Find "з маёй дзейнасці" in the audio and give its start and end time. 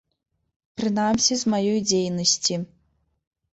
1.43-2.55